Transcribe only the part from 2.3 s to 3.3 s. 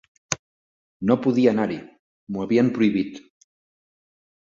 m'ho havien prohibit.